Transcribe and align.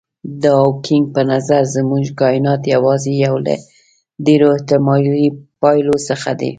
د 0.41 0.43
هاوکېنګ 0.59 1.05
په 1.15 1.21
نظر 1.31 1.61
زموږ 1.75 2.05
کاینات 2.21 2.61
یوازې 2.73 3.13
یو 3.25 3.35
له 3.45 3.55
ډېرو 4.25 4.47
احتمالي 4.55 5.27
پایلو 5.61 5.95
څخه 6.09 6.29
دی. 6.39 6.49